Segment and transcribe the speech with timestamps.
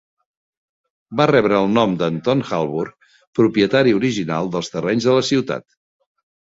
[1.19, 2.87] Va rebre el nom d'Anton Halbur,
[3.43, 5.71] propietari original dels terrenys de la ciutat.